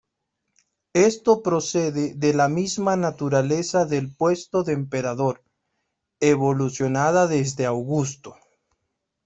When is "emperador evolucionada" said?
4.73-7.27